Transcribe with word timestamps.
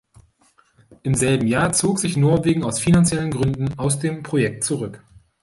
Im 1.03 1.13
selben 1.13 1.45
Jahr 1.45 1.73
zog 1.73 1.99
sich 1.99 2.17
Norwegen 2.17 2.63
aus 2.63 2.79
finanziellen 2.79 3.29
Gründen 3.29 3.77
aus 3.77 3.99
dem 3.99 4.23
Projekt 4.23 4.63
zurück. 4.63 5.03